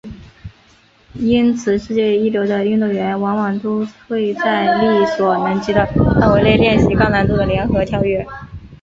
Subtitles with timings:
[1.13, 8.25] 因此世界一流的运动员往往都会在力所能及的范围内练习高难度的联合跳跃。